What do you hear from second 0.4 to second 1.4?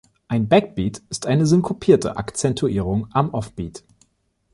Backbeat ist